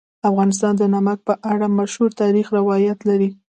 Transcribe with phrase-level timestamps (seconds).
[0.29, 3.29] افغانستان د نمک په اړه مشهور تاریخی روایتونه لري.